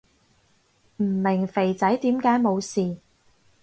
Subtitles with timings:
[0.97, 2.97] 唔明肥仔點解冇事